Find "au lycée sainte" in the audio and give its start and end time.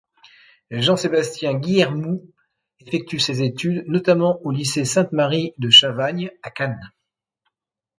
4.43-5.11